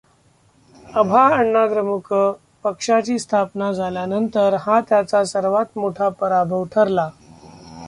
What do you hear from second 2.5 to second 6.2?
पक्षाची स्थापना झाल्यानंतर हा त्याचा सर्वात मोठा